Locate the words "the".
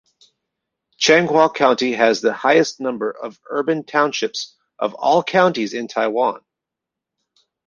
2.21-2.33